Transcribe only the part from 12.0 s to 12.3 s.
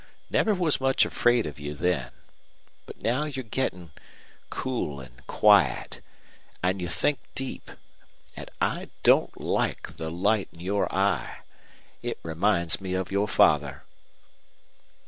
It